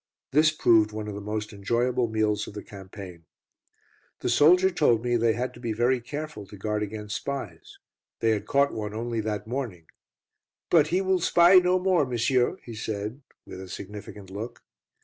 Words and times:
This 0.31 0.49
proved 0.49 0.91
one 0.91 1.07
of 1.07 1.13
the 1.13 1.21
most 1.21 1.53
enjoyable 1.53 2.07
meals 2.07 2.47
of 2.47 2.55
the 2.55 2.63
campaign. 2.63 3.25
The 4.21 4.29
soldier 4.29 4.71
told 4.71 5.03
me 5.03 5.15
they 5.15 5.33
had 5.33 5.53
to 5.53 5.59
be 5.59 5.73
very 5.73 6.01
careful 6.01 6.47
to 6.47 6.57
guard 6.57 6.81
against 6.81 7.17
spies. 7.17 7.77
They 8.19 8.31
had 8.31 8.47
caught 8.47 8.73
one 8.73 8.95
only 8.95 9.21
that 9.21 9.45
morning, 9.45 9.85
"but 10.71 10.87
he 10.87 11.01
will 11.01 11.19
spy 11.19 11.57
no 11.59 11.77
more, 11.77 12.07
monsieur," 12.07 12.57
he 12.65 12.73
said, 12.73 13.21
with 13.45 13.61
a 13.61 13.69
significant 13.69 14.31
look. 14.31 14.63